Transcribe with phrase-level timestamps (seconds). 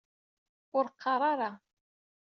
[0.77, 1.51] Ur qqar ara.